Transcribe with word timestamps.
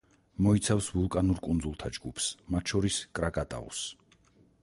მოიცავს 0.45 0.85
ვულკანურ 0.93 1.41
კუნძულთა 1.47 1.91
ჯგუფს, 1.99 2.31
მათ 2.55 2.73
შორის 2.73 2.99
კრაკატაუს. 3.19 3.85